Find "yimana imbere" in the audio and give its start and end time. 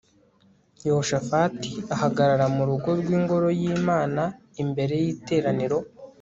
3.59-4.93